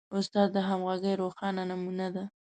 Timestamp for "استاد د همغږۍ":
0.17-1.13